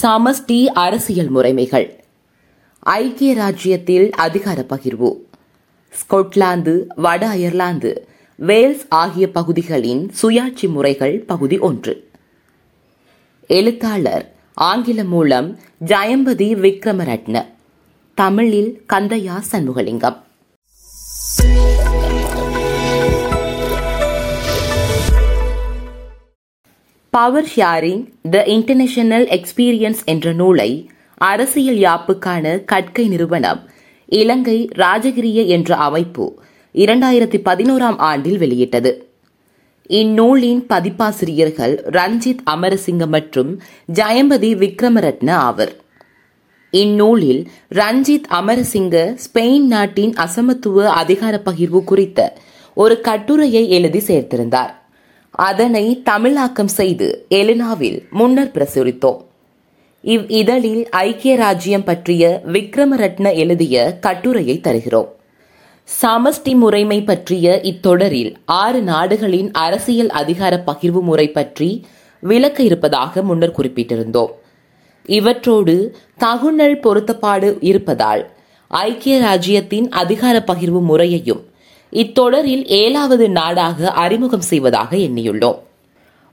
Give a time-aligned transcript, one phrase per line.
[0.00, 1.98] சமஷ்டி அரசியல் முறைமைகள்.
[2.78, 5.14] ஐக்கிய ராஜ்யத்தில் அதிகார பகிர்வு.
[5.90, 12.10] ஸ்கொட்லாந்து வட அயர்லாந்து வேல்ஸ் ஆகிய பகுதிகளின் சுயாட்சி முறைகள் பகுதி ஒன்று.
[13.46, 17.46] எழுத்தாளர் ஆங்கிலம் மூலம் ஜயம்பதி விக்ரமரட்ன.
[18.14, 20.16] தமிழில் Kandaiah Shanmugalingam.
[27.14, 33.60] Power sharing the international experience என்ற நூலை அரசியல் யாப்புக்கான கற்கை நிறுவனம்
[34.06, 36.42] இலங்கை ராஜகிரிய என்ற அமைப்பு
[36.74, 39.10] இரண்டாயிரத்தி பதினோராம் ஆண்டில் வெளியிட்டது.
[39.86, 43.60] இந்நூலின் பதிப்பாசிரியர்கள் ரஞ்சித் அமரசிங்க மற்றும்
[43.92, 45.76] ஜயம்பதி விக்ரமரத்ன ஆவர்.
[46.70, 52.36] இந்நூலில் ரஞ்சித் அமரசிங்க ஸ்பெயின் நாட்டின் அசமத்துவ அதிகார பகிர்வு குறித்த
[52.74, 54.80] ஒரு கட்டுரையை எழுதி சேர்த்திருந்தார்.
[55.34, 59.24] அதனை தமிழாக்கம் செய்து எலினாவில் முன்னர் பிரசுரித்தோம்.
[60.00, 65.08] இவ் இதழில் ஐக்கிய ராஜ்யம் பற்றிய விக்ரமரட்ன எழுதிய கட்டுரையை தருகிறோம்.
[66.02, 71.86] சமஷ்டி முறைமை பற்றிய இத்தொடரில் ஆறு நாடுகளின் அரசியல் அதிகார பகிர்வு முறை பற்றி
[72.20, 74.30] விளக்க இருப்பதாக முன்னர் குறிப்பிட்டிருந்தோம்.
[75.06, 78.30] இவற்றோடு தகுநல் பொருத்தப்பாடு இருப்பதால்
[78.66, 81.50] ஐக்கிய ராஜ்யத்தின் அதிகார பகிர்வு முறையையும்
[81.92, 85.58] இத்தொடரில் ஏழாவது நாடாக அறிமுகம் செய்வதாக எண்ணியுள்ளோம்.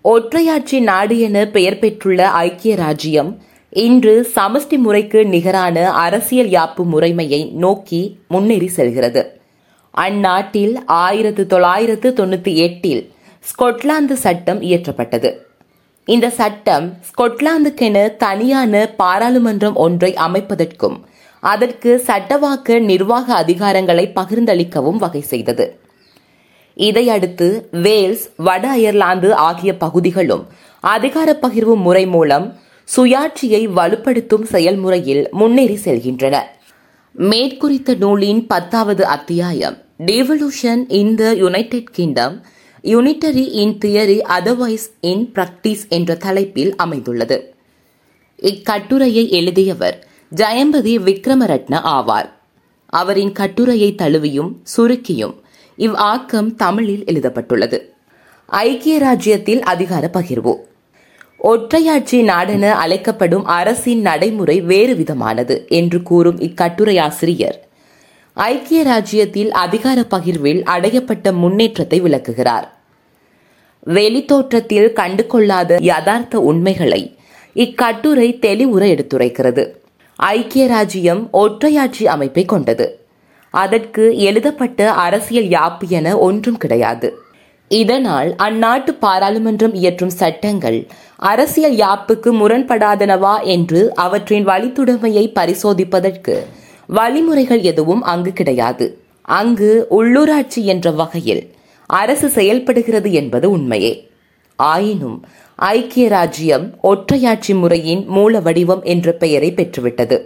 [0.05, 3.31] ஒற்றையாட்சி நாடு என பெயர் பெற்றுள்ள ஐக்கிய ராஜ்யம்
[3.69, 9.39] இன்று சமஷ்டி முறைக்கு நிகரான அரசியல் யாப்பு முறைமையை நோக்கி முன்னேறி செல்கிறது.
[9.91, 13.11] அந்நாட்டில் ஆயிரத்து தொள்ளாயிரத்து தொண்ணூற்றி எட்டில்
[13.49, 15.31] ஸ்கொட்லாந்து சட்டம் இயற்றப்பட்டது.
[16.05, 20.97] இந்த சட்டம் ஸ்கொட்லாந்துக்கென தனியான பாராளுமன்றம் ஒன்றை அமைப்பதற்கும்
[21.39, 25.79] அதற்கு சட்டவாக்க நிர்வாக அதிகாரங்களை பகிர்ந்தளிக்கவும் வகை செய்தது.
[26.73, 30.47] இதையடுத்து வேல்ஸ் வட அயர்லாந்து ஆகிய பகுதிகளும்
[30.79, 32.59] அதிகார பகிர்வு முறை மூலம்
[32.95, 36.35] சுயாட்சியை வலுப்படுத்தும் செயல்முறையில் முன்னேறி செல்கின்றன.
[37.15, 42.43] மேற்குறித்த நூலின் பத்தாவது அத்தியாயம் devolution in the United Kingdom
[42.83, 47.53] unitary in theory otherwise in practice என்ற தலைப்பில் அமைந்துள்ளது.
[48.39, 52.29] இக்கட்டுரையை எழுதியவர் ஜெயம்பதி விக்ரமரட்ன ஆவார்.
[52.85, 55.35] அவரின் கட்டுரையை தழுவியும் சுருக்கியும்
[55.75, 57.93] இவ் ஆக்கம் தமிழில் எழுதப்பட்டுள்ளது.
[58.45, 60.55] ஐக்கிய ராஜ்யத்தில் அதிகார பகிர்வு.
[61.43, 67.57] ஒற்றையாட்சி நாடென அழைக்கப்படும் அரசின் நடைமுறை வேறு விதமானது என்று கூறும் இக்கட்டுரையாசிரியர்
[68.33, 72.77] ஐக்கிய ராஜ்யத்தில் அதிகார பகிர்வில் அடையப்பட்ட முன்னேற்றத்தை விளக்குகிறார்.
[73.85, 77.17] வெளித்தோற்றத்தில் கண்டு கொள்ளாத யதார்த்த உண்மைகளை
[77.53, 79.77] இக்கட்டுரை தெளிவுற எடுத்துரைக்கிறது.
[80.19, 82.99] ஐக்கிய ராஜ்யம் ஒற்றையாட்சி அமைப்பை கொண்டது.
[83.49, 87.17] அதற்கு எழுதப்பட்ட அரசியல் யாப்பு என ஒன்றும் கிடையாது.
[87.67, 96.45] இதனால் அந்நாட்டு பாராளுமன்றம் இயற்றும் சட்டங்கள் அரசியல் யாப்புக்கு முரண்படாதனவா என்று அவற்றின் வழித்துடைமையை பரிசோதிப்பதற்கு
[96.87, 99.01] வழிமுறைகள் எதுவும் அங்கு கிடையாது.
[99.21, 101.51] அங்கு உள்ளூராட்சி என்ற வகையில்
[101.85, 104.08] அரசு செயல்படுகிறது என்பது உண்மையே.
[104.59, 105.25] ஆயினும்
[105.55, 110.17] ஐக்கிய ராஜ்யம் ஒற்றையாட்சி முறையின் மூல வடிவம் என்ற பெயரை பெற்றுவிட்டது.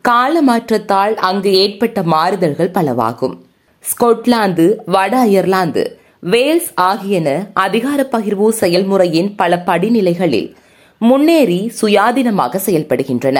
[0.00, 3.44] கால மாற்றத்தால் அங்கு ஏற்பட்ட மாறுதல்கள் பலவாகும்.
[3.84, 10.54] ஸ்கொட்லாந்து வட அயர்லாந்து வேல்ஸ் ஆகியன அதிகார பகிர்வு செயல்முறையின் பல படிநிலைகளில்
[10.98, 13.38] முன்னேறி சுயாதீனமாக செயல்படுகின்றன.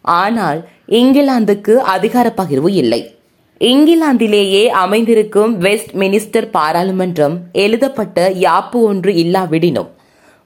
[0.00, 3.13] ஆனால் இங்கிலாந்துக்கு அதிகார பகிர்வு இல்லை.
[3.60, 9.88] இங்கிலாந்திலேயே அமைந்திருக்கும் வெஸ்ட் மினிஸ்டர் பாராளுமன்றம் எழுதப்பட்ட யாப்பு ஒன்று இல்லாவிடினும்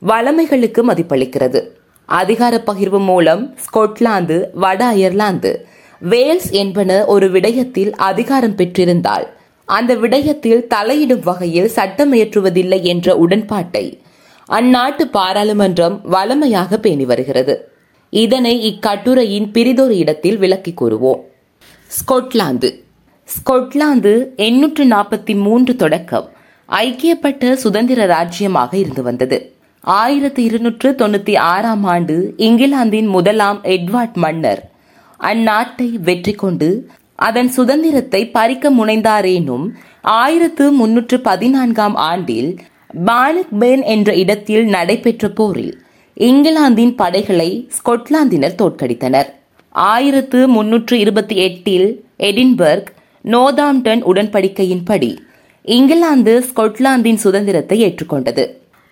[0.06, 1.60] வளமைகளுக்கு மதிப்பளிக்கிறது.
[2.04, 5.66] அதிகார பகிர்வு மூலம் ஸ்கொட்லாந்து வட அயர்லாந்து
[6.00, 9.26] வேல்ஸ் என்பன ஒரு விடயத்தில் அதிகாரம் பெற்றிருந்தால்
[9.64, 14.00] அந்த விடயத்தில் தலையிடும் வகையில் சட்டமியற்றுவதில்லை என்ற உடன்பாட்டை
[14.50, 17.70] அந்நாட்டு பாராளுமன்றம் வளமையாக பேணி வருகிறது.
[18.10, 21.20] இதனை இக்கட்டுரையின் பிரிதொரு இடத்தில் விளக்கி கூறுவோம்.
[21.86, 22.86] ஸ்கொட்லாந்து.
[23.32, 26.28] ஸ்கொட்லாந்து எண்ணூற்று நாற்பத்தி மூன்று தொடக்கம்
[26.68, 29.38] ஐக்கியப்பட்ட சுதந்திர ராஜ்யமாக இருந்து வந்தது.
[29.80, 34.62] ஆயிரத்தி இருநூற்று தொண்ணூத்தி ஆறாம் ஆண்டு இங்கிலாந்தின் முதலாம் எட்வார்ட் மன்னர்.
[35.20, 39.66] அந்நாட்டை வெற்றி கொண்டு அதன் சுதந்திரத்தை பறிக்க முனைந்தாரேனும்
[40.02, 42.50] ஆயிரத்து முன்னூற்று பதினான்காம் ஆண்டில்
[43.04, 45.74] பானக் பேன் என்ற இடத்தில் நடைபெற்ற போரில்
[46.14, 49.28] இங்கிலாந்தின் படைகளை ஸ்கொட்லாந்தினர் தோற்கடித்தனர்.
[49.68, 51.88] ஆயிரத்து முன்னூற்று இருபத்தி எட்டில்
[52.18, 52.88] எடின்பர்க்
[53.32, 55.16] நோதாம்டன் உடன்படிக்கையின்படி
[55.62, 58.44] இங்கிலாந்து ஸ்கொட்லாந்தின் சுதந்திரத்தை ஏற்றுக்கொண்டது.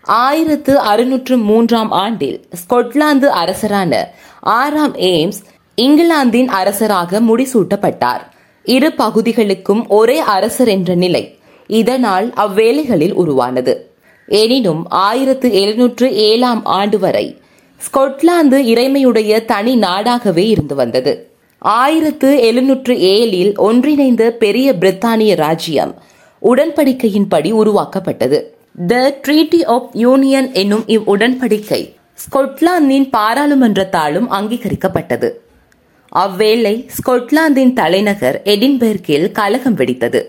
[0.04, 3.92] ஆயிரத்து அறுநூற்று மூன்றாம் ஆண்டில் ஸ்கொட்லாந்து அரசரான
[4.40, 5.40] ஆறாம் ஏம்ஸ்
[5.74, 8.22] இங்கிலாந்தின் அரசராக முடிசூட்டப்பட்டார்.
[8.62, 13.74] இரு பகுதிகளுக்கும் ஒரே அரசர் என்ற நிலை இதனால் அவ்வேளைகளில் உருவானது.
[14.28, 17.26] எனினும் ஆயிரத்து எழுநூற்று ஏழாம் ஆண்டு வரை
[17.80, 21.12] ஸ்கொட்லாந்து இறைமையுடைய தனி நாடாகவே இருந்து வந்தது.
[21.74, 25.94] ஆயிரத்து எழுநூற்று ஏழில் ஒன்றிணைந்த பெரிய பிரித்தானிய ராஜ்யம்
[26.42, 28.38] உடன்படிக்கையின்படி உருவாக்கப்பட்டது.
[28.86, 31.80] த ட்ரீட்டி ஆஃப் யூனியன் என்னும் இவ் உடன்படிக்கை
[32.24, 35.30] ஸ்கொட்லாந்தின் பாராளுமன்றத்தாலும் அங்கீகரிக்கப்பட்டது.
[36.08, 40.22] அவ்வேளை ஸ்கொட்லாந்தின் தலைநகர் எடின்பெர்கில் கலகம் வெடித்தது.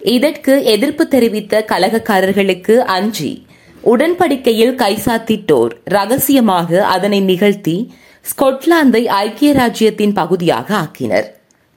[0.00, 3.46] இதற்கு எதிர்ப்பு தெரிவித்த கலகக்காரர்களுக்கு அஞ்சி
[3.84, 7.92] உடன்படிக்கையில் கைசாத்திட்டோர் ரகசியமாக அதனை நிகழ்த்தி
[8.30, 11.24] ஸ்கொட்லாந்தை ஐக்கிய ராஜ்யத்தின் பகுதியாக ஆக்கினர்.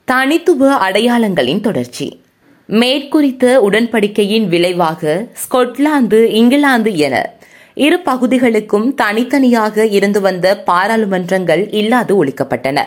[0.05, 2.21] தனித்துவ அடையாளங்களின் தொடர்ச்சி.
[2.67, 7.33] மேற்குறித்த உடன்படிக்கையின் விளைவாக ஸ்கொட்லாந்து இங்கிலாந்து என
[7.73, 12.81] இரு பகுதிகளுக்கும் தனித்தனியாக இருந்து வந்த பாராளுமன்றங்கள் இல்லாது ஒழிக்கப்பட்டன.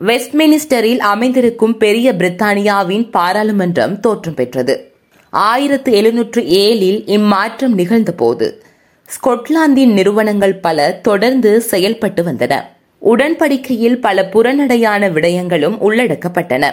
[0.00, 4.92] வெஸ்ட்மினிஸ்டரில் அமைந்திருக்கும் பெரிய பிரித்தானியாவின் பாராளுமன்றம் தோற்றம் பெற்றது.
[5.30, 8.62] ஆயிரத்து எழுநூற்று ஏழில் இம்மாற்றம் நிகழ்ந்தபோது
[9.06, 12.72] ஸ்கொட்லாந்தின் நிறுவனங்கள் பல தொடர்ந்து செயல்பட்டு வந்தன.
[13.04, 16.70] உடன்படிக்கையில் பல புறநடையான விடயங்களும் உள்ளடக்கப்பட்டன.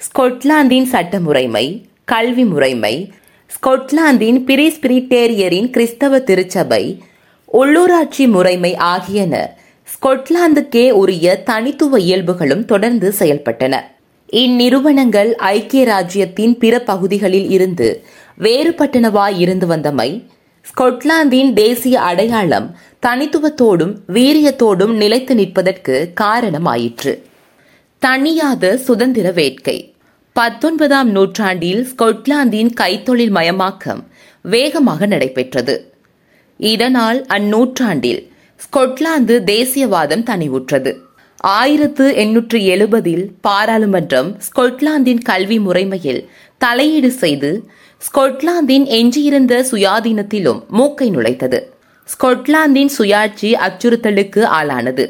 [0.00, 3.12] ஸ்கொட்லாந்தின் சட்ட முறைமை கல்வி முறைமை
[3.50, 6.82] ஸ்கொட்லாந்தின் பிரிஸ்பிரிட்டேரியரின் கிறிஸ்தவ திருச்சபை
[7.52, 9.56] உள்ளூராட்சி முறைமை ஆகியன
[9.86, 13.74] ஸ்கொட்லாந்துக்கே உரிய தனித்துவ இயல்புகளும் தொடர்ந்து செயல்பட்டன.
[14.32, 18.04] இந்நிறுவனங்கள் ஐக்கிய ராஜ்யத்தின் பிற பகுதிகளில் இருந்து
[18.38, 20.10] வேறுபட்டனவாய் இருந்து வந்தமை
[20.66, 27.22] ஸ்கொட்லாந்தின் தேசிய அடையாளம் தனித்துவத்தோடும் வீரியத்தோடும் நிலைத்து நிற்பதற்கு காரணமாயிற்று.
[28.06, 29.94] தனியாத சுதந்திர வேட்கை.
[30.32, 34.04] பத்தொன்பதாம் நூற்றாண்டில் ஸ்கொட்லாந்தின் கைத்தொழில் மயமாக்கம்
[34.42, 35.94] வேகமாக நடைபெற்றது.
[36.56, 40.96] இதனால் அந்நூற்றாண்டில் ஸ்கொட்லாந்து தேசியவாதம் தனிவுற்றது.
[41.36, 46.26] ஆயிரத்து எண்ணூற்று எழுபதில் பாராளுமன்றம் ஸ்கொட்லாந்தின் கல்வி முறைமையில்
[46.58, 51.75] தலையீடு செய்து ஸ்கொட்லாந்தின் எஞ்சியிருந்த சுயாதீனத்திலும் மூக்கை நுழைத்தது.
[52.12, 55.04] ஸ்கொட்லாந்தின் சுயாட்சி அச்சுறுத்தலுக்கு ஆளானது.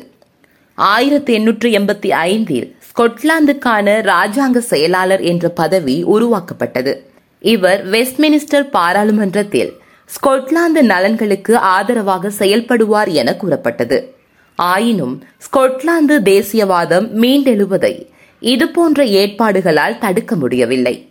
[0.74, 7.10] ஆயிரத்தி எண்ணூற்று எண்பத்தி ஐந்தில் ஸ்கொட்லாந்துக்கான ராஜாங்க செயலாளர் என்ற பதவி உருவாக்கப்பட்டது.
[7.40, 9.72] இவர் வெஸ்ட்மினிஸ்டர் பாராளுமன்றத்தில்
[10.06, 14.14] ஸ்கொட்லாந்து நலன்களுக்கு ஆதரவாக செயல்படுவார் என கூறப்பட்டது.
[14.54, 17.94] ஆயினும் ஸ்கொட்லாந்து தேசியவாதம் மீண்டெழுவதை
[18.40, 21.10] இதுபோன்ற ஏற்பாடுகளால் தடுக்க முடியவில்லை.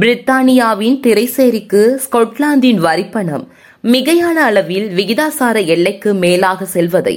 [0.00, 3.48] பிரித்தானியாவின் திரைசேரிக்கு ஸ்கொட்லாந்தின் வரிப்பணம்
[3.84, 7.14] மிகையான அளவில் விகிதாசார எல்லைக்கு மேலாக செல்வதை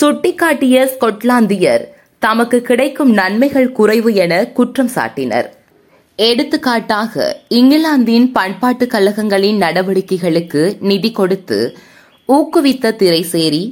[0.00, 1.84] சுட்டிக்காட்டிய ஸ்கொட்லாந்தியர்
[2.18, 5.48] தமக்கு கிடைக்கும் நன்மைகள் குறைவு என குற்றம் சாட்டினர்.
[6.16, 11.76] எடுத்துக்காட்டாக இங்கிலாந்தின் பண்பாட்டு கழகங்களின் நடவடிக்கைகளுக்கு நிதி கொடுத்து
[12.28, 13.64] ஊக்குவித்த திரைசேரி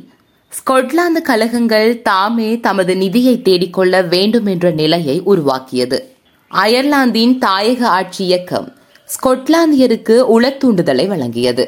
[0.53, 6.13] ஸ்கொட்லாந்து கழகங்கள் தாமே தமது நிதியை தேடிக்கொள்ள வேண்டும் என்ற நிலையை உருவாக்கியது.
[6.51, 8.77] அயர்லாந்தின் தாயக ஆட்சி இயக்கம்
[9.09, 11.67] ஸ்கொட்லாந்தியருக்கு உளத்தூண்டுதலை வழங்கியது.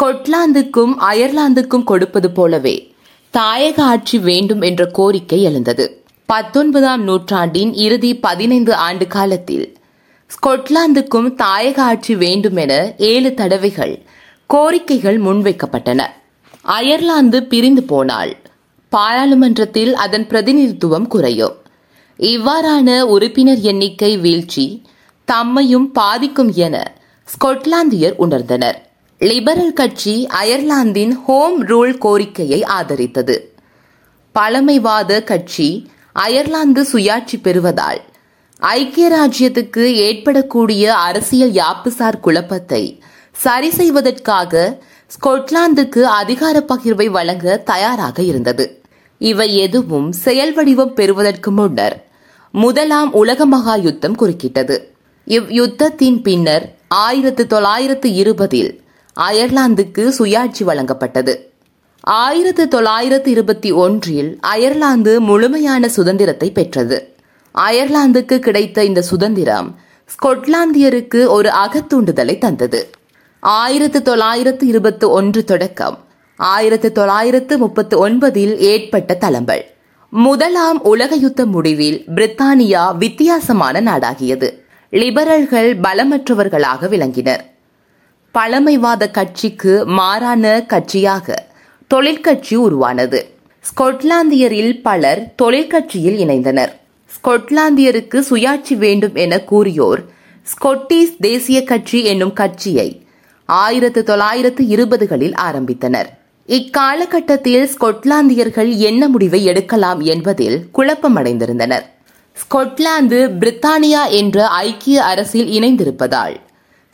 [0.00, 2.94] ஸ்கொட்லாந்துக்கும் அயர்லாந்துக்கும் கொடுப்பது போலவே
[3.34, 6.04] தாயக ஆட்சி வேண்டும் என்ற கோரிக்கை எழுந்தது.
[6.26, 9.76] பத்தொன்பதாம் நூற்றாண்டின் இறுதி பதினைந்து ஆண்டு காலத்தில்
[10.30, 13.94] ஸ்கொட்லாந்துக்கும் தாயக ஆட்சி வேண்டும் என ஏழு தடவைகள்
[14.54, 16.00] கோரிக்கைகள் முன்வைக்கப்பட்டன.
[16.62, 18.36] அயர்லாந்து பிரிந்து போனால்
[18.88, 21.56] பாராளுமன்றத்தில் அதன் பிரதிநிதித்துவம் குறையும்.
[22.18, 24.82] இவ்வாறான உறுப்பினர் எண்ணிக்கை வீழ்ச்சி
[25.28, 26.92] தம்மையும் பாதிக்கும் என
[27.28, 28.88] ஸ்கொட்லாந்தியர் உணர்ந்தனர்.
[29.22, 33.36] லிபரல் கட்சி அயர்லாந்தின் ஹோம் ரூல் கோரிக்கையை ஆதரித்தது.
[34.32, 38.00] பழமைவாத கட்சி அயர்லாந்து சுயாட்சி பெறுவதால்
[38.60, 43.00] ஐக்கிய ராஜ்யத்துக்கு ஏற்படக்கூடிய அரசியல் யாப்புசார் குழப்பத்தை
[43.32, 48.82] சரி செய்வதற்காக ஸ்கொட்லாந்துக்கு அதிகார பகிர்வை வழங்க தயாராக இருந்தது.
[49.18, 52.06] இவை எதுவும் செயல் வடிவம் பெறுவதற்கு முன்னர்
[52.50, 54.78] முதலாம் உலக மகா யுத்தம் குறுக்கிட்டது.
[55.24, 58.80] இவ் யுத்தத்தின் பின்னர் ஆயிரத்து தொள்ளாயிரத்து இருபதில்
[59.16, 61.36] அயர்லாந்துக்கு சுயாட்சி வழங்கப்பட்டது.
[62.00, 67.14] ஆயிரத்து தொள்ளாயிரத்து இருபத்தி ஒன்றில் அயர்லாந்து முழுமையான சுதந்திரத்தை பெற்றது.
[67.54, 69.78] அயர்லாந்துக்கு கிடைத்த இந்த சுதந்திரம்
[70.10, 72.90] ஸ்கொட்லாந்தியருக்கு ஒரு அகத்தூண்டுதலை தந்தது.
[73.40, 75.98] ஆயிரத்து தொள்ளாயிரத்து இருபத்தி ஒன்று தொடக்கம்
[76.36, 79.64] ஆயிரத்து தொள்ளாயிரத்து முப்பத்தி ஒன்பதில் ஏற்பட்ட தளம்பல்
[80.08, 84.48] முதலாம் உலக யுத்த முடிவில் பிரித்தானியா வித்தியாசமான நாடாகியது.
[84.90, 87.44] லிபரல்கள் பலமற்றவர்களாக விளங்கினர்.
[88.32, 91.36] பழமைவாத கட்சிக்கு மாறான கட்சியாக
[91.86, 93.20] தொழிற்கட்சி உருவானது.
[93.64, 96.72] ஸ்கொட்லாந்தியரில் பலர் தொழிற்கட்சியில் இணைந்தனர்.
[97.10, 100.02] ஸ்கொட்லாந்தியருக்கு சுயாட்சி வேண்டும் என கூறியோர்
[100.42, 102.88] ஸ்கொட்டிஷ் தேசிய கட்சி என்னும் கட்சியை
[103.44, 106.08] ஆயிரத்து தொள்ளாயிரத்து இருபதுகளில் ஆரம்பித்தனர்.
[106.46, 111.84] இக்காலகட்டத்தில் ஸ்கொட்லாந்தியர்கள் என்ன முடிவை எடுக்கலாம் என்பதில் குழப்பமடைந்திருந்தனர்.
[112.36, 116.36] ஸ்கொட்லாந்து பிரித்தானியா என்ற ஐக்கிய அரசில் இணைந்திருப்பதால்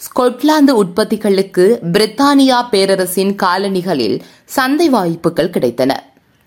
[0.05, 5.91] ஸ்கொட்லாந்து உற்பத்திகளுக்கு பிரித்தானியா பேரரசின் காலணிகளில் சந்தை வாய்ப்புகள் கிடைத்தன.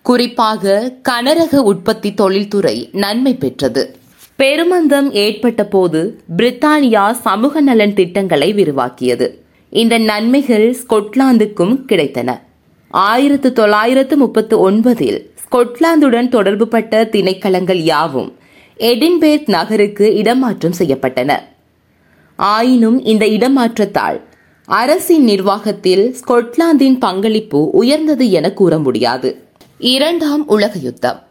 [0.01, 3.97] குறிப்பாக கனரக உற்பத்தி தொழில்துறை நன்மை பெற்றது.
[4.35, 9.27] பெருமந்தம் ஏற்பட்ட போது பிரித்தானியா சமூக நலன் திட்டங்களை விரிவாக்கியது.
[9.69, 12.39] இந்த நன்மைகள் ஸ்கொட்லாந்துக்கும் கிடைத்தன.
[12.87, 18.37] ஆயிரத்து தொள்ளாயிரத்து முப்பத்து ஒன்பதில் ஸ்கொட்லாந்துடன் தொடர்புபட்ட திணைக்களங்கள் யாவும்
[18.77, 21.31] எடின்பேர்க் நகருக்கு இடமாற்றம் செய்யப்பட்டன.
[22.39, 24.21] ஆயினும் இந்த இடமாற்றத்தால்
[24.65, 29.47] அரசின் நிர்வாகத்தில் ஸ்கொட்லாந்தின் பங்களிப்பு உயர்ந்தது என கூற முடியாது.
[29.77, 31.23] இரண்டாம் உலக யுத்தம்.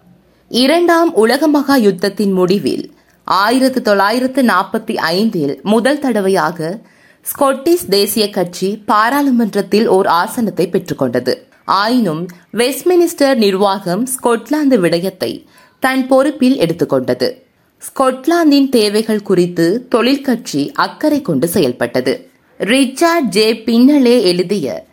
[0.48, 6.80] இரண்டாம் உலக மகா யுத்தத்தின் முடிவில் ஆயிரத்து தொள்ளாயிரத்து நாற்பத்தி ஐந்தில் முதல் தடவையாக
[7.22, 11.34] ஸ்கொட்டிஷ் தேசிய கட்சி பாராளுமன்றத்தில் ஓர் ஆசனத்தை பெற்றுக்கொண்டது.
[11.64, 15.46] ஆயினும் வெஸ்ட்மினிஸ்டர் நிர்வாகம் ஸ்கொட்லாந்து விடயத்தை
[15.78, 17.47] தன் பொறுப்பில் எடுத்துக்கொண்டது.
[17.78, 22.30] ஸ்கொட்லாந்தின் தேவைகள் குறித்து தொழிற்கட்சி அக்கறை கொண்டு செயல்பட்டது.
[22.58, 24.86] ரிச்சார்ட் ஜே பின்னலே எழுதிய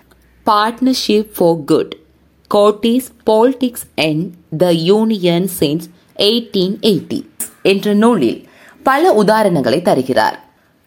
[0.45, 1.95] partnership for good
[2.53, 7.25] Scottish politics and the union since eighteen eighty
[7.61, 8.49] என்ற நூலில்
[8.83, 10.43] பல உதாரணங்களை தருகிறார்.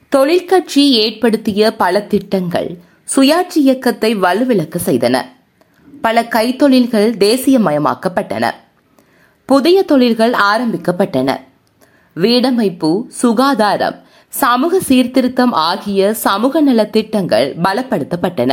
[0.09, 2.79] தொழிற்கட்சி ஏற்படுத்திய பல திட்டங்கள்
[3.17, 5.23] சுயாட்சி இயக்கத்தை வலுவிழக்க செய்தன.
[6.01, 8.51] பல கைத்தொழில்கள் தேசியமயமாக்கப்பட்டன.
[9.45, 11.37] புதிய தொழில்கள் ஆரம்பிக்கப்பட்டன.
[12.21, 18.53] வீடமைப்பு சுகாதாரம் சமூக சீர்திருத்தம் ஆகிய சமூக நலத்திட்டங்கள் பலப்படுத்தப்பட்டன.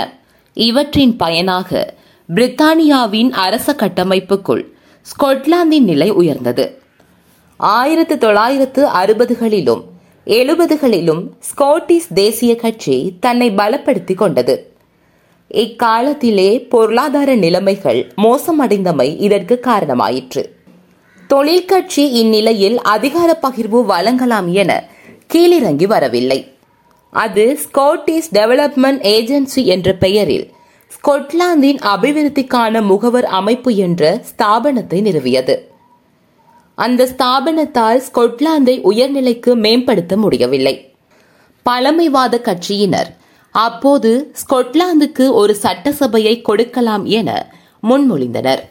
[0.54, 1.94] இவற்றின் பயனாக
[2.36, 4.64] பிரித்தானியாவின் அரச கட்டமைப்புக்குள்
[5.02, 6.82] ஸ்கொட்லாந்தின் நிலை உயர்ந்தது.
[7.58, 9.84] ஆயிரத்து தொள்ளாயிரத்து அறுபதுகளிலும்
[10.26, 14.56] எழுபதுகளிலும் ஸ்காட்டிஷ் தேசிய கட்சி தன்னை பலப்படுத்திக் கொண்டது.
[15.48, 20.55] இக்காலத்திலே பொருளாதார நிலைமைகள் மோசமடைந்தமை இதற்கு காரணமாயிற்று.
[21.28, 24.72] தொழிற்கட்சி இந்நிலையில் அதிகார பகிர்வு வழங்கலாம் என
[25.34, 26.40] கீழிறங்கி வரவில்லை.
[27.10, 30.54] அது ஸ்காட்டிஷ் டெவலப்மெண்ட் ஏஜென்சி என்ற பெயரில்
[30.92, 35.56] ஸ்கொட்லாந்தின் அபிவிருத்திக்கான முகவர் அமைப்பு என்ற ஸ்தாபனத்தை நிறுவியது.
[36.76, 40.76] அந்த ஸ்தாபனத்தால் ஸ்கொட்லாந்தை உயர்நிலைக்கு மேம்படுத்த முடியவில்லை.
[41.64, 43.12] பழமைவாத கட்சியினர்
[43.52, 47.30] அப்போது ஸ்கொட்லாந்துக்கு ஒரு சட்டசபையை கொடுக்கலாம் என
[47.84, 48.64] முன்மொழிந்தனர்.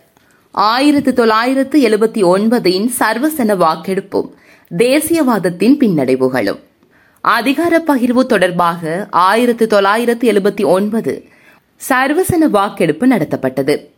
[0.54, 4.28] ஆயிரத்து தொள்ளாயிரத்து எழுபத்தி ஒன்பதின் சர்வசன வாக்கெடுப்பும்
[4.76, 6.60] தேசியவாதத்தின் பின்னடைவுகளும்.
[7.20, 11.24] அதிகார பகிர்வு தொடர்பாக ஆயிரத்து தொள்ளாயிரத்து எழுபத்தி ஒன்பது
[11.88, 13.88] சர்வசன வாக்கெடுப்பு நடத்தப்பட்டது.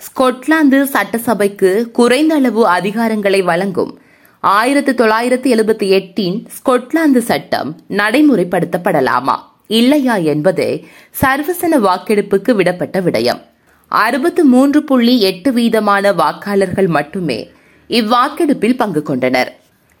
[0.00, 3.98] ஸ்கொட்லாந்து சட்டசபைக்கு குறைந்த அளவு அதிகாரங்களை வழங்கும்
[4.40, 10.86] ஆயிரத்து தொள்ளாயிரத்து எழுபத்தி எட்டின் ஸ்கொட்லாந்து சட்டம் நடைமுறைப்படுத்தப்படலாமா இல்லையா என்பதே
[11.20, 13.42] சர்வசன வாக்கெடுப்புக்கு விடப்பட்ட விடயம்.
[13.88, 17.50] அறுபத்து மூன்று புள்ளி எட்டு வீதமான வாக்காளர்கள் மட்டுமே
[17.86, 19.52] இவ்வாக்கெடுப்பில் பங்கு கொண்டனர்.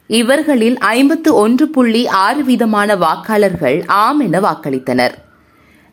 [0.06, 5.14] இவர்களில் ஐம்பத்து ஒன்று புள்ளி ஆறு வீதமான வாக்காளர்கள் ஆம் என வாக்களித்தனர்.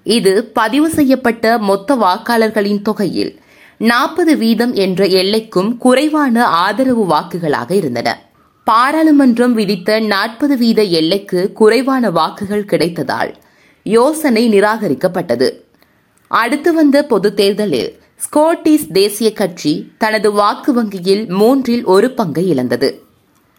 [0.03, 3.39] இது பதிவு செய்யப்பட்ட மொத்த வாக்காளர்களின் தொகையில்
[3.77, 8.31] நாற்பது வீதம் என்ற எல்லைக்கும் குறைவான ஆதரவு வாக்குகளாக இருந்தன.
[8.63, 13.33] பாராளுமன்றம் விதித்த நாற்பது வீத எல்லைக்கு குறைவான வாக்குகள் கிடைத்ததால்
[13.83, 15.62] யோசனை நிராகரிக்கப்பட்டது.
[16.41, 17.91] அடுத்து வந்த பொது தேர்தலில்
[18.25, 22.89] ஸ்கோட்டிஸ் தேசிய கட்சி தனது வாக்கு வங்கியில் மூன்றில் ஒரு பங்கை இழந்தது.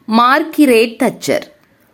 [0.08, 1.46] மார்கிரேட் தச்சர்.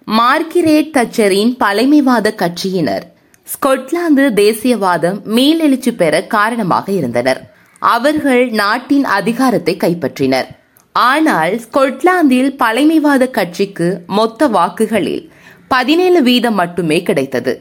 [0.09, 3.07] மார்கிரேட் தச்சரின் பழமைவாத கட்சியினர்
[3.49, 7.41] ஸ்கொட்லாந்து தேசியவாதம் மீளெழுச்சி பெற காரணமாக இருந்தனர்.
[7.83, 10.49] அவர்கள் நாட்டின் அதிகாரத்தை கைப்பற்றினர்.
[10.95, 15.25] ஆனால் ஸ்கொட்லாந்தில் பழமைவாத கட்சிக்கு மொத்த வாக்குகளில்
[15.69, 17.53] பதினேழு வீதம் மட்டுமே கிடைத்தது.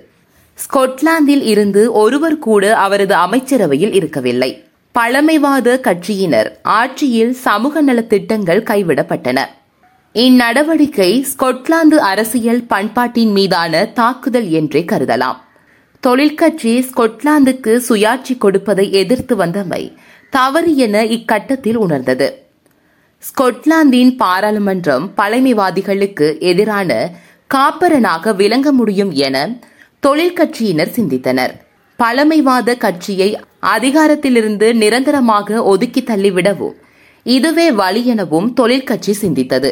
[0.64, 4.64] ஸ்கொட்லாந்தில் இருந்து ஒருவர் கூட அவரது அமைச்சரவையில் இருக்கவில்லை.
[4.92, 9.40] பழமைவாத கட்சியினர் ஆட்சியில் சமூக நலத்திட்டங்கள் கைவிடப்பட்டன.
[10.14, 15.40] இந்நடவடிக்கை ஸ்கொட்லாந்து அரசியல் பண்பாட்டின் மீதான தாக்குதல் என்றே கருதலாம்.
[16.00, 19.94] தொழிற்கட்சி ஸ்கொட்லாந்துக்கு சுயாட்சி கொடுப்பதை எதிர்த்து வந்தமை
[20.30, 22.48] தவறு என இக்கட்டத்தில் உணர்ந்தது.
[23.24, 27.12] ஸ்கொட்லாந்தின் பாராளுமன்றம் பழமைவாதிகளுக்கு எதிரான
[27.54, 29.60] காப்பரனாக விளங்க முடியும் என
[30.08, 31.54] தொழிற்கட்சியினர் சிந்தித்தனர்.
[31.96, 36.74] பழமைவாத கட்சியை அதிகாரத்திலிருந்து நிரந்தரமாக ஒதுக்கி தள்ளிவிடவும்
[37.24, 39.72] இதுவே வழி எனவும் தொழிற்கட்சி சிந்தித்தது.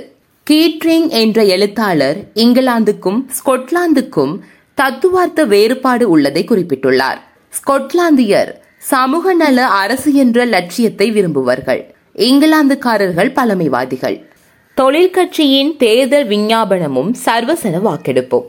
[0.49, 4.39] கீட்ரிங் என்ற எழுத்தாளர் இங்கிலாந்துக்கும் ஸ்கொட்லாந்துக்கும்
[4.73, 7.19] தத்துவார்த்த வேறுபாடு உள்ளதை குறிப்பிட்டுள்ளார்.
[7.57, 11.93] ஸ்கொட்லாந்தியர் சமூக நல அரசு என்ற லட்சியத்தை விரும்புவர்கள்.
[12.15, 14.19] இங்கிலாந்துக்காரர்கள் பழமைவாதிகள்.
[14.77, 18.47] தொழிற்கட்சியின் தேர்தல் விஞ்ஞாபனமும் சர்வசன வாக்கெடுப்பும்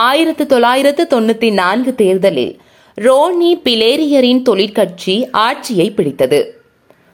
[0.00, 2.60] ஆயிரத்து தொள்ளாயிரத்து தொண்ணூத்தி நான்கு தேர்தலில்
[2.98, 6.40] ரோனி பிலேரியரின் தொழிற்கட்சி ஆட்சியை பிடித்தது.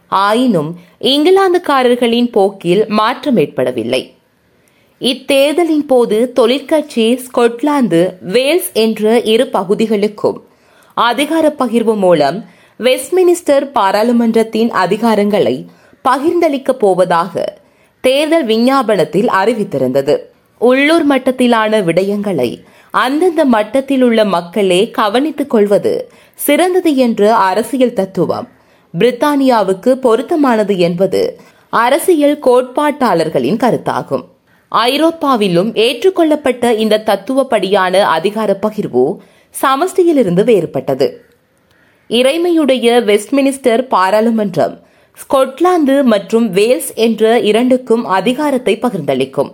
[0.09, 0.71] ஆயினும்
[1.01, 4.03] இங்கிலாந்துக்காரர்களின் போக்கில் மாற்றம் ஏற்படவில்லை.
[5.01, 10.39] இத்தேர்தலின் போது தொழிற்கட்சி ஸ்கொட்லாந்து வேல்ஸ் என்ற இரு பகுதிகளுக்கும்
[10.95, 12.39] அதிகார பகிர்வு மூலம்
[12.81, 15.57] வெஸ்ட்மினிஸ்டர் பாராளுமன்றத்தின் அதிகாரங்களை
[16.05, 17.45] பகிர்ந்தளிக்கப் போவதாக
[18.05, 20.17] தேர்தல் விஞ்ஞாபனத்தில் அறிவித்திருந்தது.
[20.59, 28.49] உள்ளூர் மட்டத்திலான விடயங்களை அந்தந்த மட்டத்தில் உள்ள மக்களே கவனித்துக் கொள்வது சிறந்தது என்ற அரசியல் தத்துவம்.
[28.99, 34.25] பிரித்தானியாவுக்கு பொருத்தமானது என்பது அரசியல் கோட்பாட்டாளர்களின் கருத்தாகும்.
[34.73, 39.17] ஐரோப்பாவிலும் ஏற்றுக்கொள்ளப்பட்ட இந்த தத்துவப்படியான அதிகார பகிர்வு
[39.55, 41.09] சமஷ்டியிலிருந்து வேறுபட்டது.
[42.09, 44.87] இறைமையுடைய வெஸ்ட்மினிஸ்டர் பாராளுமன்றம்
[45.19, 49.51] ஸ்கொட்லாந்து மற்றும் வேல்ஸ் என்ற இரண்டுக்கும் அதிகாரத்தை பகிர்ந்தளிக்கும்.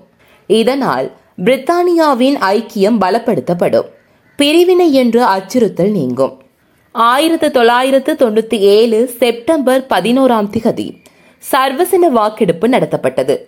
[0.46, 1.12] இதனால்
[1.44, 3.88] பிரித்தானியாவின் ஐக்கியம் பலப்படுத்தப்படும்.
[4.36, 6.42] பிரிவினை என்று அச்சுறுத்தல் நீங்கும்.
[6.92, 11.02] ஆயிரத்து தொள்ளாயிரத்து தொண்ணூத்தி ஏழு செப்டம்பர் பதினோராம் திகதி
[11.52, 13.38] சர்வசன வாக்கெடுப்பு நடத்தப்பட்டது.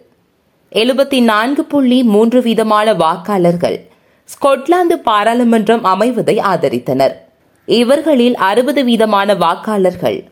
[0.73, 3.81] எழுபத்தி நான்கு புள்ளி மூன்று வீதமான வாக்காளர்கள்
[4.25, 7.13] ஸ்கொட்லாந்து பாராளுமன்றம் அமைவதை ஆதரித்தனர்.
[7.67, 10.25] இவர்களில் அறுபது வீதமான வாக்காளர்கள்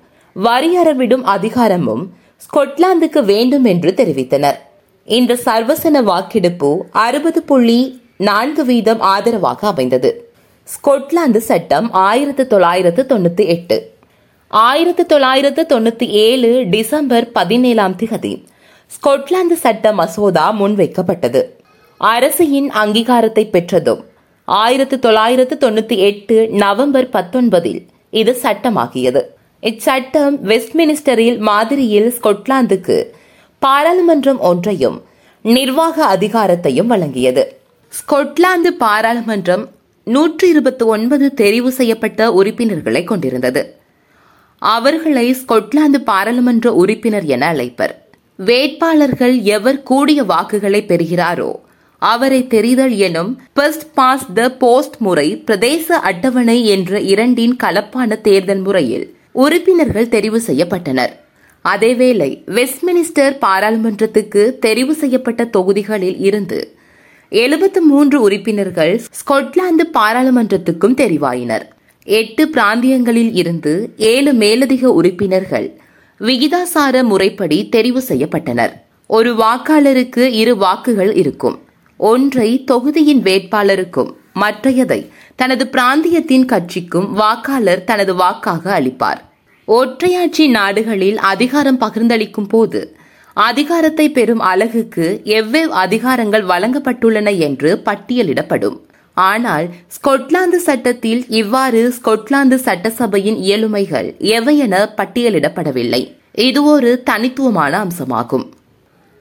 [0.44, 2.12] வரியறவிடும் அதிகாரமும்
[2.44, 4.58] ஸ்கொட்லாந்துக்கு வேண்டும் என்று தெரிவித்தனர்.
[5.06, 7.80] இந்த சர்வசன வாக்கெடுப்பு அறுபது புள்ளி
[8.16, 10.10] நான்கு வீதம் ஆதரவாக அமைந்தது.
[10.68, 13.76] ஸ்கொட்லாந்து சட்டம் ஆயிரத்து தொள்ளாயிரத்து தொண்ணூத்தி எட்டு.
[14.48, 18.44] ஆயிரத்து தொள்ளாயிரத்து தொண்ணூத்தி ஏழு டிசம்பர் பதினேழாம் திகதி
[18.90, 21.42] ஸ்கொட்லாந்து சட்ட மசோதா முன்வைக்கப்பட்டது.
[22.00, 24.04] அரசியின் அங்கீகாரத்தை பெற்றதும்
[24.44, 29.22] ஆயிரத்து தொள்ளாயிரத்து தொண்ணூத்தி எட்டு நவம்பர் பத்தொன்பதில் இது சட்டமாகியது.
[29.62, 32.98] இச்சட்டம் வெஸ்ட்மினிஸ்டரில் மாதிரியில் ஸ்கொட்லாந்துக்கு
[33.64, 34.96] பாராளுமன்றம் ஒன்றையும்
[35.44, 37.42] நிர்வாக அதிகாரத்தையும் வழங்கியது.
[37.92, 39.64] ஸ்கொட்லாந்து பாராளுமன்றம்
[40.06, 43.62] நூற்றி இருபத்தி ஒன்பது தெரிவு செய்யப்பட்ட உறுப்பினர்களை கொண்டிருந்தது.
[44.58, 47.94] அவர்களை ஸ்கொட்லாந்து பாராளுமன்ற உறுப்பினர் என அழைப்பர்.
[48.48, 51.50] வேட்பாளர்கள் எவர் கூடிய வாக்குகளை பெறுகிறாரோ
[52.02, 59.06] அவரை தெரிதல் எனும் ஃபர்ஸ்ட் பாஸ் த போஸ்ட் முறை பிரதேச அட்டவணை என்ற இரண்டின் கலப்பான தேர்தல் முறையில்
[59.44, 61.14] உறுப்பினர்கள் தெரிவு செய்யப்பட்டனர்.
[61.68, 66.76] அதேவேளை வெஸ்ட்மினிஸ்டர் பாராளுமன்றத்துக்கு தெரிவு செய்யப்பட்ட தொகுதிகளில் இருந்து
[67.28, 71.64] எழுபத்து மூன்று உறுப்பினர்கள் ஸ்கொட்லாந்து பாராளுமன்றத்துக்கும் தெரிவாயினர்.
[72.04, 75.78] எட்டு பிராந்தியங்களில் இருந்து ஏழு மேலதிக உறுப்பினர்கள்
[76.20, 78.72] விகிதாசார முறைப்படி தெரிவு செய்யப்பட்டனர்.
[79.06, 81.58] ஒரு வாக்காளருக்கு இரு வாக்குகள் இருக்கும்.
[81.96, 89.20] ஒன்றை தொகுதியின் வேட்பாளருக்கும் மற்றையதை தனது பிராந்தியத்தின் கட்சிக்கும் வாக்காளர் தனது வாக்காக அளிப்பார்.
[89.68, 92.96] ஒற்றையாட்சி நாடுகளில் அதிகாரம் பகிர்ந்தளிக்கும் போது
[93.36, 98.76] அதிகாரத்தை பெறும் அலகுக்கு எவ்வேறு அதிகாரங்கள் வழங்கப்பட்டுள்ளன என்று பட்டியலிடப்படும்.
[99.16, 106.02] ஆனால் ஸ்கொட்லாந்து சட்டத்தில் இவ்வாறு ஸ்கொட்லாந்து சட்டசபையின் இயலுமைகள் எவையென பட்டியலிடப்படவில்லை.
[106.32, 108.46] இது ஒரு தனித்துவமான அம்சமாகும்.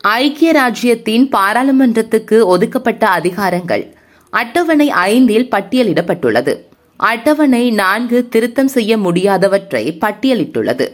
[0.01, 3.85] ஐக்கிய ராஜ்யத்தின் பாராளுமன்றத்துக்கு ஒதுக்கப்பட்ட அதிகாரங்கள்
[4.29, 6.55] அட்டவணை ஐந்தில் பட்டியலிடப்பட்டுள்ளது.
[6.95, 10.87] அட்டவணை நான்கு திருத்தம் செய்ய முடியாதவற்றை பட்டியலிட்டுள்ளது.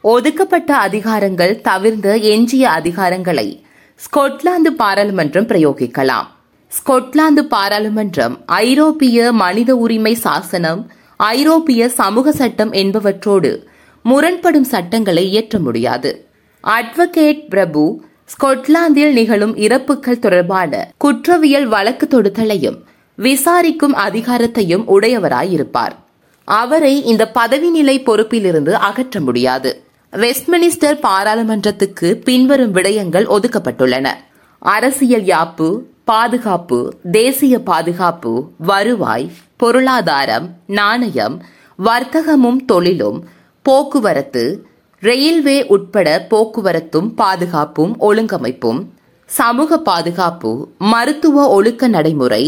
[0.00, 3.64] ஒதுக்கப்பட்ட அதிகாரங்கள் தவிர்ந்த எஞ்சிய அதிகாரங்களை
[4.00, 6.26] ஸ்கொட்லாந்து பாராளுமன்றம் பிரயோகிக்கலாம்.
[6.72, 13.66] ஸ்கொட்லாந்து பாராளுமன்றம் ஐரோப்பிய மனித உரிமை சாசனம் ஐரோப்பிய சமூக சட்டம் என்பவற்றோடு
[14.02, 16.28] முரண்படும் சட்டங்களை இயற்ற முடியாது.
[16.64, 22.78] அட்வொகேட் பிரபு ஸ்கொட்லாந்தில் நிகழும் இறப்புகள் தொடர்பான குற்றவியல் வழக்கு தொடுத்தலையும்
[23.18, 25.94] விசாரிக்கும் அதிகாரத்தையும் உடையவராயிருப்பார்.
[26.44, 29.84] அவரை இந்த பதவி நிலை பொறுப்பிலிருந்து அகற்ற முடியாது.
[30.12, 34.06] வெஸ்ட்மினிஸ்டர் பாராளுமன்றத்துக்கு பின்வரும் விடயங்கள் ஒதுக்கப்பட்டுள்ளன.
[34.58, 35.68] அரசியல் யாப்பு
[36.04, 36.78] பாதுகாப்பு
[37.12, 41.42] தேசிய பாதுகாப்பு வருவாய் பொருளாதாரம் நாணயம்
[41.78, 43.18] வர்த்தகமும் தொழிலும்
[43.62, 44.44] போக்குவரத்து
[45.02, 48.80] ரயில்வே உட்பட போக்குவரத்தும் பாதுகாப்பும் ஒழுங்கமைப்பும்
[49.26, 52.44] சமூக பாதுகாப்பு மருத்துவ ஒழுக்க நடைமுறை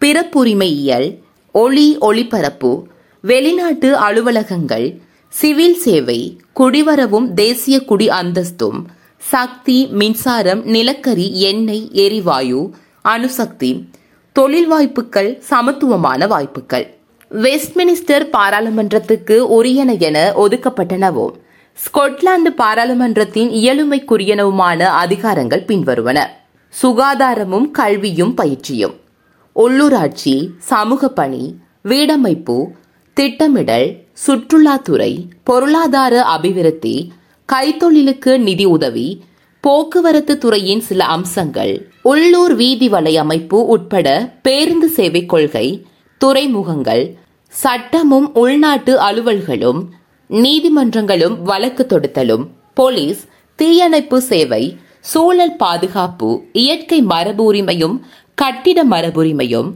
[0.00, 1.18] பிறப்புரிமையியல்
[1.52, 2.86] ஒளி ஒளிபரப்பு
[3.20, 8.86] வெளிநாட்டு அலுவலகங்கள் சிவில் சேவை குடிவரவும் தேசிய குடி அந்தஸ்தும்
[9.18, 12.70] சக்தி மின்சாரம் நிலக்கரி எண்ணெய் எரிவாயு
[13.02, 13.88] அணுசக்தி
[14.32, 16.86] தொழில் வாய்ப்புகள் சமத்துவமான வாய்ப்புகள்
[17.30, 21.26] வெஸ்ட்மினிஸ்டர் பாராளுமன்றத்துக்கு உரியன என ஒதுக்கப்பட்டனவோ
[21.78, 26.18] ஸ்கொட்லாந்து பாராளுமன்றத்தின் இயலுமைக்குரியனவுமான அதிகாரங்கள் பின்வருவன.
[26.82, 28.94] சுகாதாரமும் கல்வியும் பயிற்சியும்.
[29.56, 32.66] உள்ளூராட்சி சமூக பணி வீடமைப்பு
[33.14, 37.12] திட்டமிடல் சுற்றுலாத்துறை பொருளாதார அபிவிருத்தி
[37.52, 39.24] கைத்தொழிலுக்கு நிதி உதவி
[39.60, 41.88] போக்குவரத்து துறையின் சில அம்சங்கள்.
[42.02, 45.84] உள்ளூர் வீதி வலை அமைப்பு உட்பட பேருந்து சேவை கொள்கை
[46.18, 47.16] துறைமுகங்கள்
[47.48, 49.88] சட்டமும் உள்நாட்டு அலுவல்களும்
[50.28, 53.22] நீதிமன்றங்களும் வழக்கு தொடுத்தலும் போலீஸ்
[53.56, 58.00] தீயணைப்பு சேவை சூழல் பாதுகாப்பு இயற்கை மரபு உரிமையும்
[58.34, 59.74] கட்டிட மரபுரிமையும்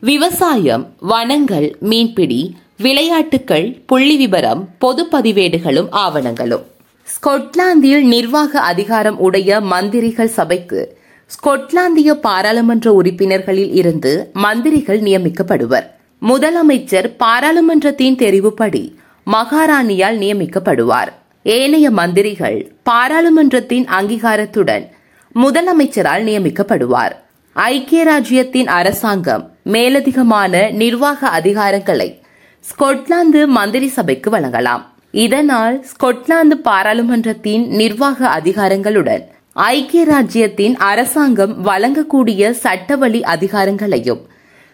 [0.00, 6.62] விவசாயம் வனங்கள் மீன்பிடி விளையாட்டுகள் புள்ளி விபரம் பொது பதிவேடுகளும் ஆவணங்களும்.
[7.06, 10.98] ஸ்கொட்லாந்தில் நிர்வாக அதிகாரம் உடைய மந்திரிகள் சபைக்கு
[11.30, 15.86] ஸ்கொட்லாந்திய பாராளுமன்ற உறுப்பினர்களில் இருந்து மந்திரிகள் நியமிக்கப்படுவர்.
[16.22, 18.94] முதலமைச்சர் பாராளுமன்றத்தின் தெரிவுப்படி
[19.32, 21.12] மகாராணியால் நியமிக்கப்படுவார்.
[21.42, 24.86] ஏனைய மந்திரிகள் பாராளுமன்றத்தின் அங்கீகாரத்துடன்
[25.34, 27.24] முதலமைச்சரால் நியமிக்கப்படுவார்.
[27.64, 32.20] ஐக்கிய ராஜ்யத்தின் அரசாங்கம் மேலதிகமான நிர்வாக அதிகாரங்களை
[32.64, 34.82] ஸ்கொட்லாந்து மந்திரி சபைக்கு வழங்கலாம்.
[35.10, 44.22] இதனால் ஸ்கொட்லாந்து பாராளுமன்றத்தின் நிர்வாக அதிகாரங்களுடன் ஐக்கிய ராஜ்யத்தின் அரசாங்கம் வழங்கக்கூடிய சட்டவழி அதிகாரங்களையும்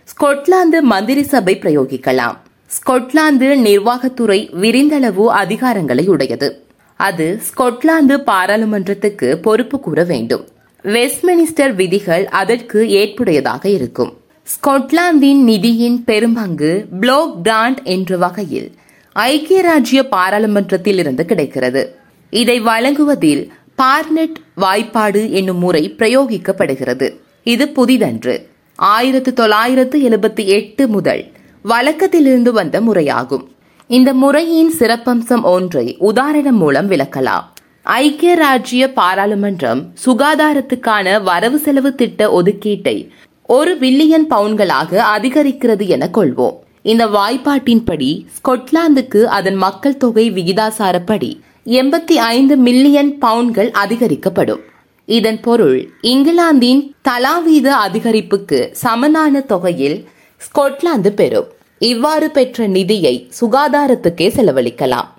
[0.09, 2.37] ஸ்கொட்லாந்து மந்திரி சபை பிரயோகிக்கலாம்.
[2.77, 6.65] ஸ்கொட்லாந்து நிர்வாகத்துறை விரிந்தளவு அதிகாரங்களை உடையது.
[6.97, 10.47] அது ஸ்கொட்லாந்து பாராளுமன்றத்துக்கு பொறுப்பு கூற வேண்டும்.
[10.85, 14.17] வெஸ்ட்மினிஸ்டர் விதிகள் அதற்கு ஏற்புடையதாக இருக்கும்.
[14.43, 18.73] ஸ்கொட்லாந்தின் நிதியின் பெரும்பங்கு பிளோக் கிராண்ட் என்ற வகையில்
[19.13, 21.97] ஐக்கிய ராஜ்ய பாராளுமன்றத்தில் இருந்து கிடைக்கிறது.
[22.31, 27.11] இதை வழங்குவதில் பார்னெட் வாய்ப்பாடு என்னும் முறை பிரயோகிக்கப்படுகிறது.
[27.43, 28.49] இது புதிதன்று.
[28.75, 31.31] ஆயிரத்து தொள்ளாயிரத்து எழுபத்தி எட்டு முதல்
[31.65, 33.47] வழக்கத்திலிருந்து வந்த முறையாகும்.
[33.87, 37.52] இந்த முறையின் சிறப்பம்சம் ஒன்றை உதாரணம் மூலம் விளக்கலாம்.
[37.85, 43.09] ஐக்கிய ராஜ்ய பாராளுமன்றம் சுகாதாரத்துக்கான வரவு செலவு திட்ட ஒதுக்கீட்டை
[43.47, 46.55] ஒரு பில்லியன் பவுன்களாக அதிகரிக்கிறது என கொள்வோம்.
[46.83, 54.61] இந்த வாய்ப்பாட்டின்படி ஸ்கொட்லாந்துக்கு அதன் மக்கள் தொகை விகிதாசாரப்படி எண்பத்தி ஐந்து மில்லியன் பவுன்கள் அதிகரிக்கப்படும்.
[55.07, 61.47] இதன் பொருள் இங்கிலாந்தின் தலாவீத அதிகரிப்புக்கு சமனான தொகையில் ஸ்கொட்லாந்து பெறும்.
[61.79, 65.12] இவ்வாறு பெற்ற நிதியை சுகாதாரத்துக்கே செலவழிக்கலாம்.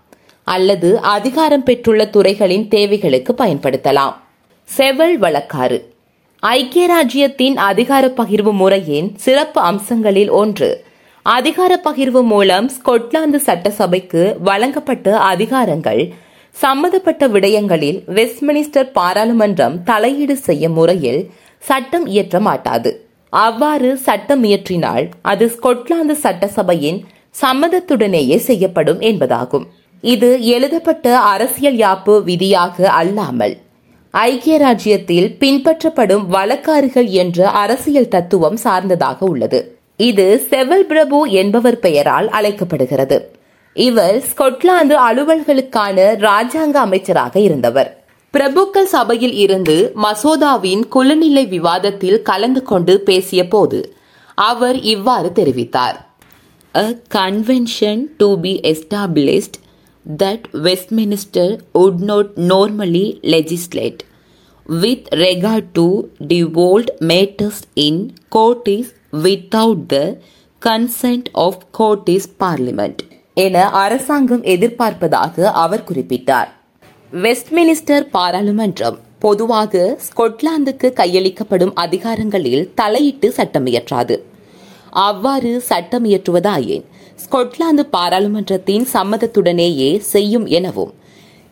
[0.44, 4.14] அல்லது அதிகாரம் பெற்றுள்ள துறைகளின் தேவைகளுக்கு பயன்படுத்தலாம்.
[4.78, 5.78] செவல் வழக்காறு.
[6.40, 10.86] ஐக்கிய ராஜ்யத்தின் அதிகார பகிர்வு முறையின் சிறப்பு அம்சங்களில் ஒன்று.
[11.22, 16.12] அதிகார பகிர்வு மூலம் ஸ்கொட்லாந்து சட்டசபைக்கு வழங்கப்பட்ட அதிகாரங்கள்
[16.50, 23.08] சம்பந்தப்பட்ட விடயங்களில் வெஸ்ட்மினிஸ்டர் பாராளுமன்றம் தலையீடு செய்யும் முறையில் சட்டம் இயற்ற மாட்டாது.
[23.30, 27.06] அவ்வாறு சட்டம் இயற்றினால் அது ஸ்கொட்லாந்து சட்டசபையின்
[27.42, 29.66] சம்மதத்துடனேயே செய்யப்படும் என்பதாகும்.
[30.12, 33.58] இது எழுதப்பட்ட அரசியல் யாப்பு விதியாக அல்லாமல்.
[34.12, 39.78] ஐக்கிய ராஜ்யத்தில் பின்பற்றப்படும் வழக்காறுகள் என்ற அரசியல் தத்துவம் சார்ந்ததாக உள்ளது.
[39.98, 43.18] இது செவல் பிரபு என்பவர் பெயரால் அழைக்கப்படுகிறது.
[43.74, 48.04] இவர் ஸ்கொட்லாந்து அலுவல்களுக்கான ராஜாங்க அமைச்சராக இருந்தவர்.
[48.34, 53.96] பிரபுக்கள் சபையில் இருந்து மசோதாவின் குலநிலை விவாதத்தில் கலந்து கொண்டு பேசிய போது
[54.36, 56.00] அவர் இவ்வாறு தெரிவித்தார்.
[56.76, 59.62] A convention to be established
[60.06, 64.04] that Westminster would not normally legislate
[64.66, 70.18] with regard to devolved matters in courts without the
[70.60, 76.50] consent of courts parliament என அரசாங்கம் எதிர்பார்ப்பதாக அவர் குறிப்பிட்டார்
[77.12, 84.24] வெஸ்ட்மினிஸ்டர் பாராளுமன்றம் பொதுவாக ஸ்கொட்லாந்துக்கு கையளிக்கப்படும் அதிகாரங்களில் தலையிட்டு சட்டம் இயற்றாது
[84.94, 86.84] அவ்வாறு சட்டம் இயற்றுவதாயின்
[87.16, 90.94] ஸ்கொட்லாந்து பாராளுமன்றத்தின் சம்மதத்துடனேயே செய்யும் எனவும்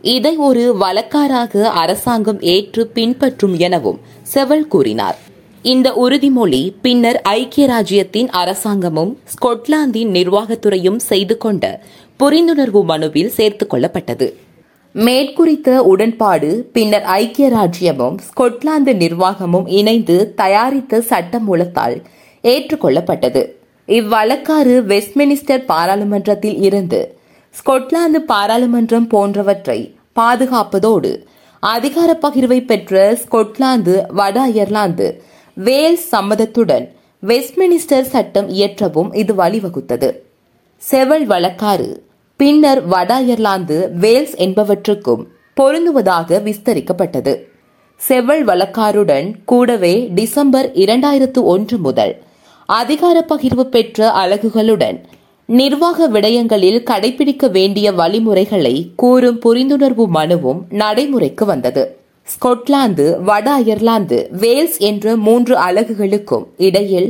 [0.01, 3.99] இதை ஒரு வழக்காராக அரசாங்கம் ஏற்று பின்பற்றும் எனவும்
[4.33, 5.17] செவல் கூறினார்.
[5.61, 11.81] இந்த உறுதிமொழி பின்னர் ஐக்கிய ராஜ்யத்தின் அரசாங்கமும் ஸ்கொட்லாந்தின் நிர்வாகத்துறையும் செய்து கொண்ட
[12.19, 14.33] புரிந்துணர்வு மனுவில் சேர்த்துக் கொள்ளப்பட்டது.
[14.93, 22.05] மேற்குறித்த உடன்பாடு பின்னர் ஐக்கிய ராஜ்யமும் ஸ்கொட்லாந்து நிர்வாகமும் இணைந்து தயாரித்த சட்ட மூலத்தால்
[22.43, 23.41] ஏற்றுக்கொள்ளப்பட்டது.
[23.87, 27.15] இவ்வழக்காறு வெஸ்ட்மினிஸ்டர் பாராளுமன்றத்தில் இருந்து
[27.55, 31.11] ஸ்கொட்லாந்து பாராளுமன்றம் போன்றவற்றை பாதுகாப்பதோடு
[31.59, 35.23] அதிகார பகிர்வை பெற்ற ஸ்கொட்லாந்து வட அயர்லாந்து
[35.53, 36.85] வேல்ஸ் சம்மதத்துடன்
[37.23, 40.09] வெஸ்ட்மினிஸ்டர் சட்டம் இயற்றவும் இது வழிவகுத்தது.
[40.91, 41.89] செவல் வழக்காறு
[42.35, 45.23] பின்னர் வட அயர்லாந்து வேல்ஸ் என்பவற்றுக்கும்
[45.57, 47.33] பொருந்துவதாக விஸ்தரிக்கப்பட்டது.
[47.99, 52.21] செவல் வழக்காருடன் கூடவே டிசம்பர் இரண்டாயிரத்து ஒன்று முதல்
[52.71, 54.97] அதிகார பகிர்வு பெற்ற அலகுகளுடன்
[55.45, 61.83] நிர்வாக விடயங்களில் கடைபிடிக்க வேண்டிய வழிமுறைகளை கூறும் புரிந்துணர்வு மனுவும் நடைமுறைக்கு வந்தது.
[62.27, 67.09] ஸ்கொட்லாந்து வட அயர்லாந்து வேல்ஸ் என்ற மூன்று அலகுகளுக்கும் இடையில்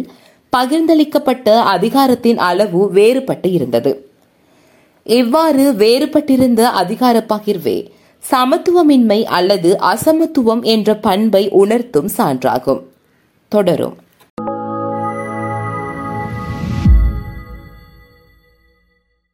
[0.57, 4.09] பகிர்ந்தளிக்கப்பட்ட அதிகாரத்தின் அளவு வேறுபட்டு இருந்தது.
[5.03, 7.77] இவ்வாறு வேறுபட்டிருந்த அதிகார பகிர்வே
[8.23, 12.81] சமத்துவமின்மை அல்லது அசமத்துவம் என்ற பண்பை உணர்த்தும் சான்றாகும்.
[13.47, 13.95] தொடரும்.